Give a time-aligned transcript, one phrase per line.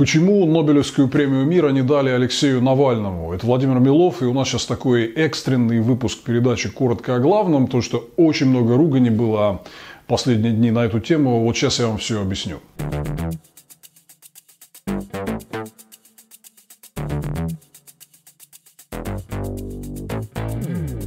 [0.00, 3.34] Почему Нобелевскую премию мира не дали Алексею Навальному?
[3.34, 7.82] Это Владимир Милов, и у нас сейчас такой экстренный выпуск передачи «Коротко о главном», потому
[7.82, 9.60] что очень много ругани было
[10.06, 11.44] последние дни на эту тему.
[11.44, 12.60] Вот сейчас я вам все объясню.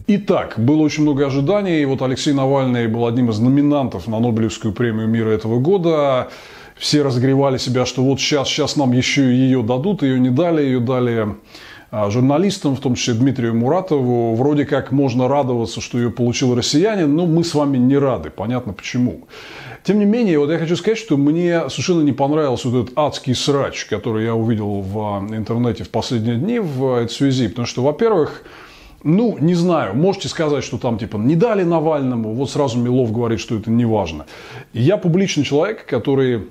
[0.06, 1.82] Итак, было очень много ожиданий.
[1.82, 6.30] И вот Алексей Навальный был одним из номинантов на Нобелевскую премию мира этого года
[6.78, 10.80] все разогревали себя, что вот сейчас, сейчас нам еще ее дадут, ее не дали, ее
[10.80, 11.36] дали
[11.92, 14.34] а, журналистам, в том числе Дмитрию Муратову.
[14.36, 18.32] Вроде как можно радоваться, что ее получил россиянин, но мы с вами не рады.
[18.32, 19.28] Понятно почему.
[19.84, 23.36] Тем не менее, вот я хочу сказать, что мне совершенно не понравился вот этот адский
[23.36, 27.48] срач, который я увидел в а, интернете в последние дни в этой связи.
[27.48, 28.44] Потому что, во-первых,
[29.04, 33.40] ну, не знаю, можете сказать, что там типа не дали Навальному, вот сразу Милов говорит,
[33.40, 34.26] что это не важно.
[34.72, 36.48] Я публичный человек, который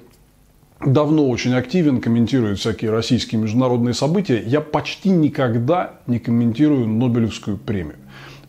[0.84, 4.42] давно очень активен, комментирует всякие российские международные события.
[4.45, 7.97] Я почти никогда не комментирую Нобелевскую премию.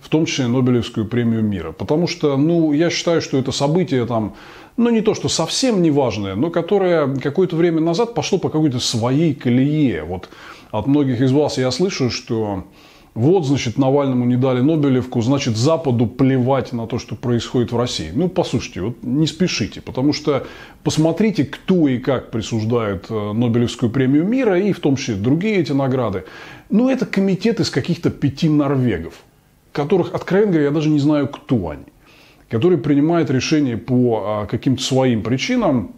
[0.01, 1.71] В том числе Нобелевскую премию мира.
[1.71, 4.35] Потому что, ну, я считаю, что это событие там,
[4.75, 8.79] ну, не то, что совсем не важное, но которое какое-то время назад пошло по какой-то
[8.79, 10.03] своей колее.
[10.03, 10.29] Вот
[10.71, 12.65] от многих из вас я слышу, что
[13.15, 18.11] вот, значит, Навальному не дали Нобелевку, значит, Западу плевать на то, что происходит в России.
[18.11, 20.47] Ну, послушайте, вот не спешите, потому что
[20.83, 25.71] посмотрите, кто и как присуждает э, Нобелевскую премию мира, и в том числе другие эти
[25.73, 26.23] награды.
[26.71, 29.13] Ну, это комитет из каких-то пяти норвегов,
[29.71, 31.85] которых, откровенно говоря, я даже не знаю, кто они,
[32.49, 35.91] которые принимают решения по а, каким-то своим причинам,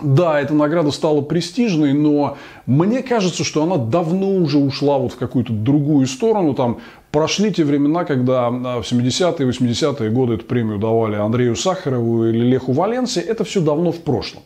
[0.00, 5.16] да, эта награда стала престижной, но мне кажется, что она давно уже ушла вот в
[5.16, 6.54] какую-то другую сторону.
[6.54, 6.78] Там
[7.10, 12.72] прошли те времена, когда в 70-е, 80-е годы эту премию давали Андрею Сахарову или Леху
[12.72, 13.20] Валенсе.
[13.20, 14.42] Это все давно в прошлом.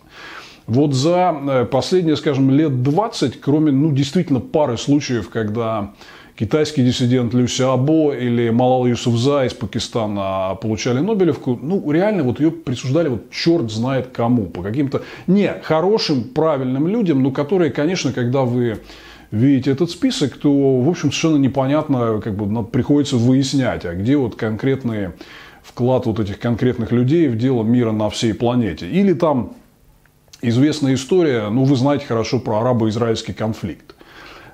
[0.67, 5.95] Вот за э, последние, скажем, лет 20, кроме ну, действительно пары случаев, когда
[6.41, 12.51] китайский диссидент Лю Сиабо или Малал Юсуфза из Пакистана получали Нобелевку, ну, реально вот ее
[12.51, 18.45] присуждали вот черт знает кому, по каким-то, не, хорошим, правильным людям, но которые, конечно, когда
[18.45, 18.81] вы
[19.31, 24.35] видите этот список, то, в общем, совершенно непонятно, как бы приходится выяснять, а где вот
[24.35, 25.11] конкретный
[25.63, 28.89] вклад вот этих конкретных людей в дело мира на всей планете.
[28.89, 29.53] Или там
[30.41, 33.95] известная история, ну, вы знаете хорошо про арабо-израильский конфликт.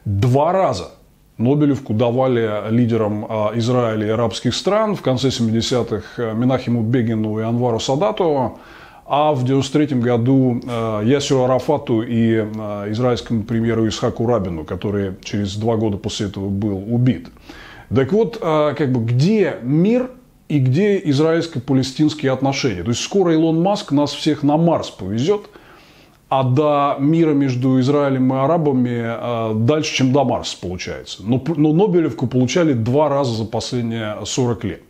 [0.04, 0.95] Два раза
[1.38, 7.42] Нобелевку давали лидерам а, Израиля и арабских стран в конце 70-х э, Минахиму Бегину и
[7.42, 8.58] Анвару Садатову,
[9.04, 15.56] а в 1993 году э, Ясеру Арафату и э, израильскому премьеру Исхаку Рабину, который через
[15.56, 17.28] два года после этого был убит.
[17.94, 20.10] Так вот, как бы, где мир
[20.48, 22.82] и где израильско-палестинские отношения?
[22.82, 25.42] То есть скоро Илон Маск нас всех на Марс повезет–
[26.28, 31.22] а до мира между Израилем и арабами э, дальше, чем до Марса получается.
[31.22, 34.82] Но, но Нобелевку получали два раза за последние 40 лет.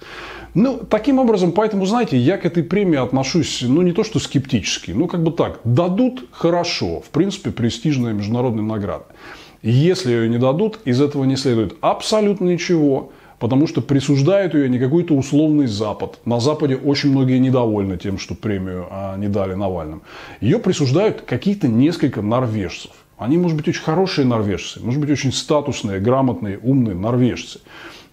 [0.55, 4.93] Ну, таким образом, поэтому, знаете, я к этой премии отношусь, ну, не то что скептически,
[4.93, 9.05] ну, как бы так, дадут– хорошо, в принципе, престижная международная награда.
[9.61, 14.79] Если ее не дадут, из этого не следует абсолютно ничего– потому что присуждают ее не
[14.79, 16.19] какой-то условный Запад.
[16.25, 20.03] На Западе очень многие недовольны тем, что премию а, не дали Навальному.
[20.41, 22.93] Ее присуждают какие-то несколько норвежцев.
[23.19, 27.61] Они, может быть, очень хорошие норвежцы, может быть, очень статусные, грамотные, умные норвежцы.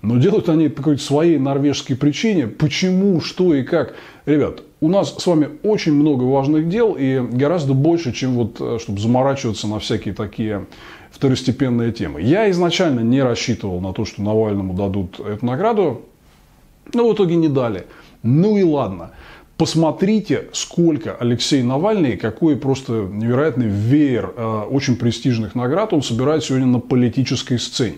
[0.02, 2.48] Но делают они по какой-то своей норвежской причине.
[2.48, 3.96] Почему, что и как.
[4.26, 8.80] Ребят, у нас с вами очень много важных дел и гораздо больше, чем вот, э,
[8.82, 10.66] чтобы заморачиваться на всякие такие
[11.14, 12.22] второстепенные темы.
[12.22, 16.02] Я изначально не рассчитывал на то, что Навальному дадут эту награду,
[16.94, 17.86] но в итоге не дали.
[18.24, 19.12] Ну и ладно.
[19.56, 26.66] Посмотрите, сколько Алексей Навальный, какой просто невероятный веер э, очень престижных наград он собирает сегодня
[26.66, 27.98] на политической сцене,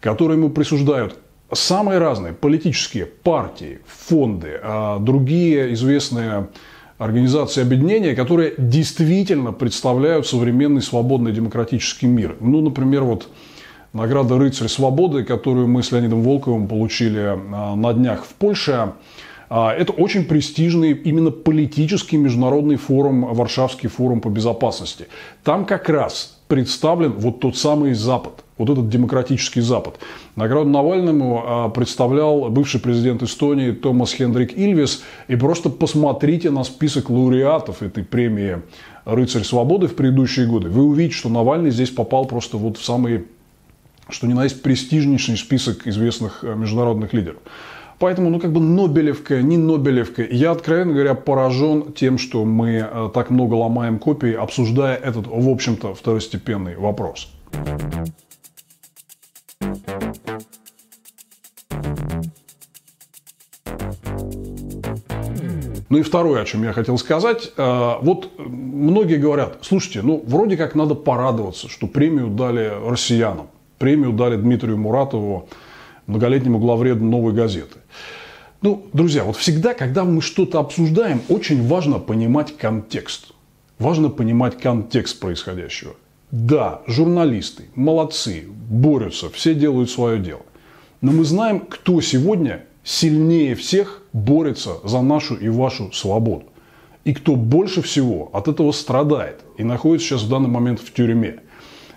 [0.00, 1.16] которые ему присуждают
[1.50, 6.48] самые разные политические партии, фонды, э, другие известные
[6.98, 12.36] организации объединения, которые действительно представляют современный свободный демократический мир.
[12.40, 13.28] Ну, например, вот
[13.92, 18.92] награда «Рыцарь свободы», которую мы с Леонидом Волковым получили а, на днях в Польше,
[19.48, 25.06] а, это очень престижный именно политический международный форум, Варшавский форум по безопасности.
[25.44, 29.98] Там как раз представлен вот тот самый Запад– вот этот демократический Запад.
[30.36, 35.02] Награду Навальному а, представлял бывший президент Эстонии Томас Хендрик Ильвис.
[35.28, 38.58] И просто посмотрите на список лауреатов этой премии
[39.04, 40.68] «Рыцарь свободы» в предыдущие годы.
[40.68, 43.26] Вы увидите, что Навальный здесь попал просто вот в самый,
[44.08, 47.38] что ни на есть, престижнейший список известных а, международных лидеров.
[47.98, 50.22] Поэтому, ну, как бы Нобелевка, не Нобелевка.
[50.22, 55.48] Я, откровенно говоря, поражен тем, что мы э, так много ломаем копии, обсуждая этот, в
[55.48, 57.28] общем-то, второстепенный вопрос.
[65.88, 67.52] Ну и второе, о чем я хотел сказать.
[67.56, 73.48] Э, вот многие говорят, слушайте, ну вроде как надо порадоваться, что премию дали россиянам.
[73.78, 75.48] Премию дали Дмитрию Муратову,
[76.06, 77.78] многолетнему главреду «Новой газеты».
[78.60, 83.28] Ну, друзья, вот всегда, когда мы что-то обсуждаем, очень важно понимать контекст.
[83.78, 85.94] Важно понимать контекст происходящего.
[86.32, 90.42] Да, журналисты, молодцы, борются, все делают свое дело.
[91.00, 96.44] Но мы знаем, кто сегодня сильнее всех борется за нашу и вашу свободу.
[97.04, 101.40] И кто больше всего от этого страдает и находится сейчас в данный момент в тюрьме.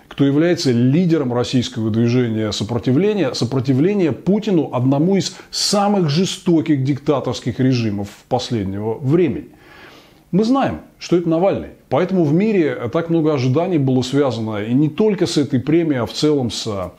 [0.08, 8.94] Кто является лидером российского движения сопротивления, сопротивления Путину, одному из самых жестоких диктаторских режимов последнего
[8.94, 9.48] времени.
[10.30, 11.70] Мы знаем, что это Навальный.
[11.88, 16.06] Поэтому в мире так много ожиданий было связано и не только с этой премией, а
[16.06, 16.92] в целом с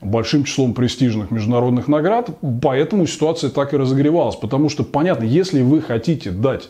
[0.00, 2.30] большим числом престижных международных наград,
[2.62, 4.36] поэтому ситуация так и разогревалась.
[4.36, 6.68] Потому что, понятно, если вы хотите дать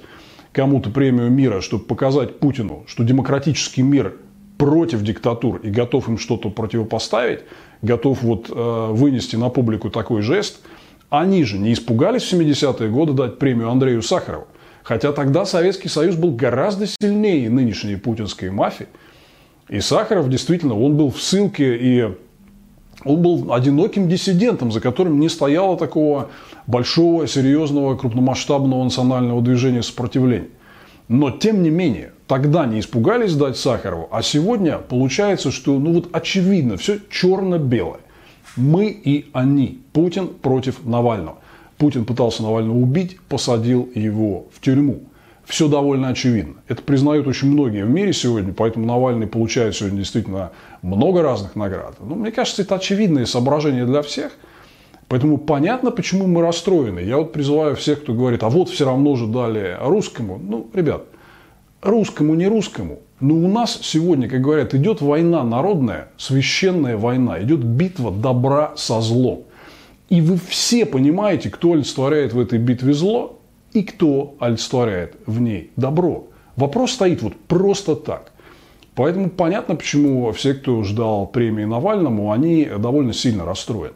[0.52, 4.16] кому-то премию мира, чтобы показать Путину, что демократический мир
[4.58, 7.40] против диктатур и готов им что-то противопоставить,
[7.82, 10.60] готов вот э, вынести на публику такой жест,
[11.10, 14.46] они же не испугались в 70-е годы дать премию Андрею Сахарову.
[14.82, 18.86] Хотя тогда Советский Союз был гораздо сильнее нынешней путинской мафии.
[19.68, 22.14] И Сахаров действительно, он был в ссылке и
[23.06, 26.28] он был одиноким диссидентом, за которым не стояло такого
[26.66, 30.48] большого, серьезного, крупномасштабного национального движения сопротивления.
[31.08, 36.08] Но, тем не менее, тогда не испугались дать Сахарову, а сегодня получается, что, ну вот
[36.12, 38.00] очевидно, все черно-белое.
[38.56, 39.80] Мы и они.
[39.92, 41.36] Путин против Навального.
[41.78, 45.02] Путин пытался Навального убить, посадил его в тюрьму
[45.46, 46.56] все довольно очевидно.
[46.66, 50.50] Это признают очень многие в мире сегодня, поэтому Навальный получает сегодня действительно
[50.82, 51.94] много разных наград.
[52.00, 54.32] Но мне кажется, это очевидные соображения для всех.
[55.08, 56.98] Поэтому понятно, почему мы расстроены.
[56.98, 60.40] Я вот призываю всех, кто говорит, а вот все равно же дали русскому.
[60.42, 61.04] Ну, ребят,
[61.80, 62.98] русскому не русскому.
[63.20, 69.00] Но у нас сегодня, как говорят, идет война народная, священная война, идет битва добра со
[69.00, 69.44] злом.
[70.08, 73.35] И вы все понимаете, кто олицетворяет в этой битве зло,
[73.76, 76.28] и кто олицетворяет в ней добро.
[76.56, 78.32] Вопрос стоит вот просто так.
[78.94, 83.92] Поэтому понятно, почему все, кто ждал премии Навальному, они довольно сильно расстроены.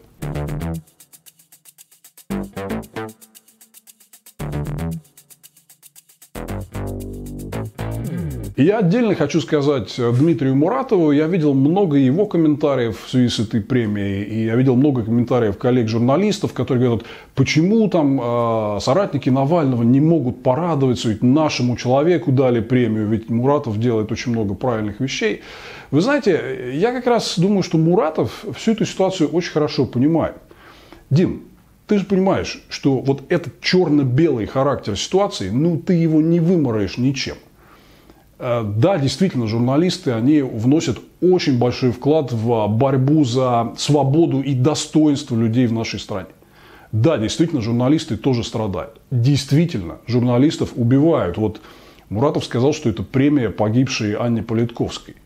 [8.60, 11.12] Я отдельно хочу сказать Дмитрию Муратову.
[11.12, 14.22] Я видел много его комментариев в связи с этой премией.
[14.22, 20.42] И я видел много комментариев коллег-журналистов, которые говорят, почему там э, соратники Навального не могут
[20.42, 25.40] порадоваться, ведь нашему человеку дали премию, ведь Муратов делает очень много правильных вещей.
[25.90, 30.34] Вы знаете, я как раз думаю, что Муратов всю эту ситуацию очень хорошо понимает.
[31.08, 31.44] Дим,
[31.86, 37.36] ты же понимаешь, что вот этот черно-белый характер ситуации, ну ты его не вымораешь ничем.
[38.42, 45.36] Э, да, действительно, журналисты, они вносят очень большой вклад в борьбу за свободу и достоинство
[45.36, 46.28] людей в нашей стране.
[46.90, 48.98] Да, действительно, журналисты тоже страдают.
[49.10, 51.36] Действительно, журналистов убивают.
[51.36, 51.60] Вот
[52.08, 55.16] Муратов сказал, что это премия погибшей Анне Политковской.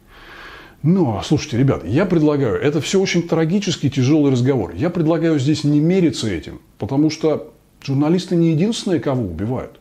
[0.82, 4.72] Но, слушайте, ребят, я предлагаю, это все очень трагический, тяжелый разговор.
[4.74, 9.80] Я предлагаю здесь не мериться этим, потому что журналисты не единственные, кого убивают.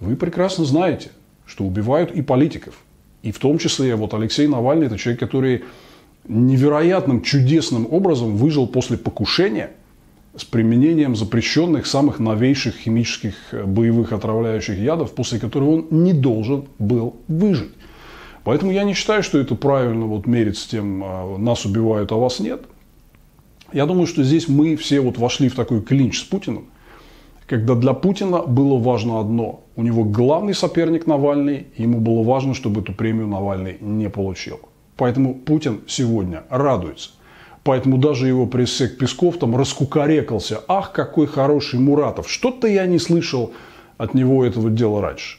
[0.00, 1.12] Вы прекрасно знаете,
[1.48, 2.74] что убивают и политиков.
[3.22, 5.64] И в том числе вот Алексей Навальный– это человек, который
[6.28, 9.70] невероятным, чудесным образом выжил после покушения
[10.36, 16.66] с применением запрещенных самых новейших химических э, боевых отравляющих ядов, после которого он не должен
[16.78, 17.72] был выжить.
[18.44, 22.16] Поэтому я не считаю, что это правильно вот мерить с тем, а, нас убивают, а
[22.16, 22.62] вас нет.
[23.72, 26.66] Я думаю, что здесь мы все вот вошли в такой клинч с Путиным–
[27.48, 29.64] когда для Путина было важно одно.
[29.74, 34.60] У него главный соперник Навальный, ему было важно, чтобы эту премию Навальный не получил.
[34.96, 37.10] Поэтому Путин сегодня радуется.
[37.64, 40.60] Поэтому даже его пресс-сек Песков там раскукарекался.
[40.68, 42.30] Ах, какой хороший Муратов.
[42.30, 43.52] Что-то я не слышал
[43.96, 45.38] от него этого дела раньше.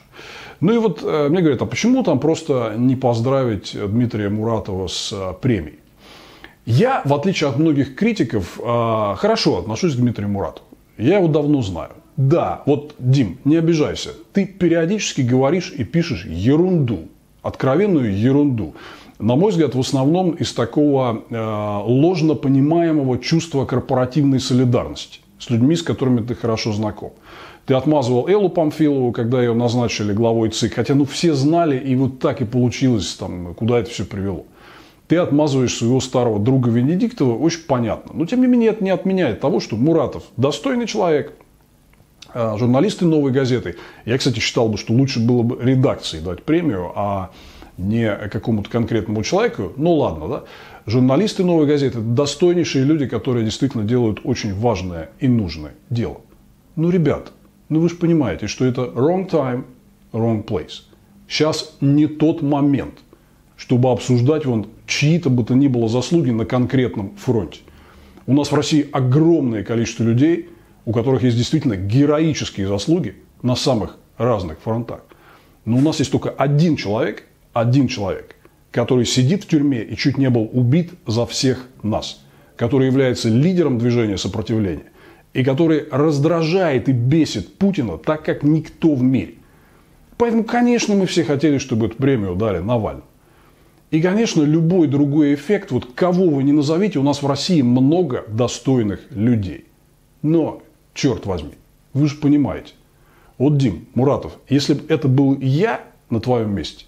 [0.62, 5.14] Ну и вот э, мне говорят, а почему там просто не поздравить Дмитрия Муратова с
[5.14, 5.80] э, премией?
[6.66, 10.66] Я, в отличие от многих критиков, э, хорошо отношусь к Дмитрию Муратову.
[10.98, 11.92] Я его давно знаю.
[12.20, 14.10] Да, вот, Дим, не обижайся.
[14.34, 17.08] Ты периодически говоришь и пишешь ерунду.
[17.42, 18.74] Откровенную ерунду.
[19.20, 25.22] На мой взгляд, в основном из такого э, ложно понимаемого чувства корпоративной солидарности.
[25.38, 27.14] с людьми, с которыми ты хорошо знаком.
[27.66, 32.20] Ты отмазывал Эллу Памфилову, когда ее назначили главой ЦИК, хотя ну все знали, и вот
[32.20, 34.44] так и получилось, там, куда это все привело.
[35.08, 38.12] Ты отмазываешь своего старого друга Венедиктова, очень понятно.
[38.14, 41.34] Но тем не менее это не отменяет того, что Муратов достойный человек,
[42.34, 43.78] журналисты «Новой газеты».
[44.06, 47.32] Я, кстати, считал бы, что лучше было бы редакции дать премию, а
[47.78, 49.72] не какому-то конкретному человеку.
[49.78, 50.44] Ну ладно, да.
[50.86, 56.22] Журналисты «Новой газеты»– достойнейшие люди, которые действительно делают очень важное и нужное дело.
[56.76, 57.32] Ну, ребят,
[57.70, 59.66] ну вы же понимаете, что это wrong time,
[60.12, 60.84] wrong place.
[61.28, 62.96] Сейчас не тот момент,
[63.56, 67.60] чтобы обсуждать вон чьи-то бы то ни было заслуги на конкретном фронте.
[68.26, 70.50] У нас в России огромное количество людей,
[70.90, 75.02] у которых есть действительно героические заслуги на самых разных фронтах.
[75.64, 78.36] Но у нас есть только один человек, один человек,
[78.72, 82.24] который сидит в тюрьме и чуть не был убит за всех нас,
[82.56, 84.86] который является лидером движения сопротивления
[85.34, 89.36] и который раздражает и бесит Путина так, как никто в мире.
[90.18, 93.06] Поэтому, конечно, мы все хотели, чтобы эту премию дали Навальному.
[93.92, 98.26] И, конечно, любой другой эффект, вот кого вы не назовите, у нас в России много
[98.28, 99.66] достойных людей.
[100.24, 101.54] Но, черт возьми,
[101.94, 102.74] вы же понимаете,
[103.38, 106.86] вот, Дим Муратов, если бы это был я на твоем месте,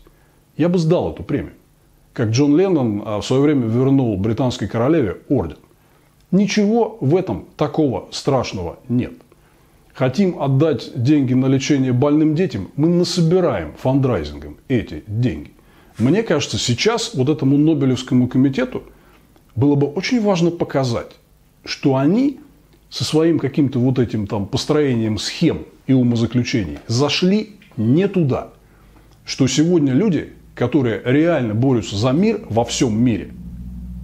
[0.58, 1.54] я бы сдал эту премию.
[2.14, 5.58] Как Джон Леннон а, в свое время вернул британской королеве орден.
[6.30, 9.14] Ничего в этом такого страшного нет.
[9.94, 15.52] Хотим отдать деньги на лечение больным детям, мы насобираем фандрайзингом эти деньги.
[15.98, 18.84] Мне кажется, сейчас вот этому Нобелевскому комитету
[19.56, 21.12] было бы очень важно показать,
[21.64, 22.40] что они
[22.92, 28.50] со своим каким-то вот этим там построением схем и умозаключений зашли не туда.
[29.26, 33.32] Что сегодня люди, которые реально борются за мир во всем мире,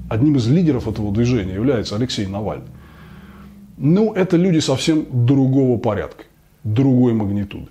[0.10, 2.68] одним из лидеров этого движения является Алексей Навальный.
[3.78, 6.24] Ну, это люди совсем другого порядка,
[6.64, 7.68] другой магнитуды.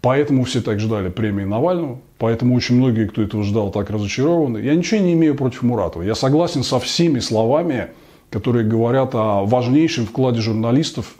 [0.00, 4.58] Поэтому все так ждали премии Навального, поэтому очень многие, кто этого ждал, так разочарованы.
[4.58, 6.02] Я ничего не имею против Муратова.
[6.02, 7.88] Я согласен со всеми словами,
[8.34, 11.14] которые говорят о важнейшем вкладе журналистов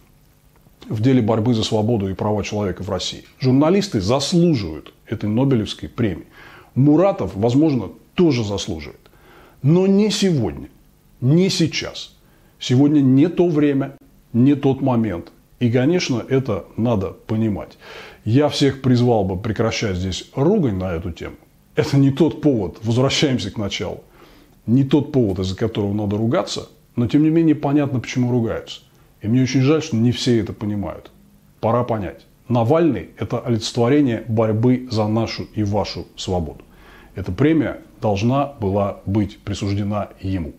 [0.89, 3.23] в деле борьбы за свободу и права человека в России.
[3.39, 6.27] Журналисты заслуживают этой Нобелевской премии.
[6.75, 8.99] Муратов, возможно, тоже заслуживает.
[9.63, 10.71] Но не сегодня,
[11.21, 12.17] не сейчас.
[12.59, 13.97] Сегодня не то время,
[14.33, 15.31] не тот момент.
[15.61, 17.79] И, конечно, это надо понимать.
[18.25, 21.37] Я всех призвал бы прекращать здесь ругань на эту тему.
[21.77, 24.03] Это не тот повод, возвращаемся к началу,
[24.67, 28.81] не тот повод, из-за которого надо ругаться, но тем не менее понятно, почему ругаются.
[29.23, 31.11] И мне очень жаль, что не все это понимают.
[31.61, 32.27] Пора понять.
[32.49, 36.63] Навальный– это олицетворение борьбы за нашу и вашу свободу.
[37.15, 40.53] Эта премия должна была быть присуждена ему.